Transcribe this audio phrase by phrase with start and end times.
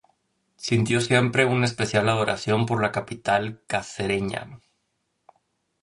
[0.57, 4.59] Sintió siempre una especial adoración por la capital cacereña.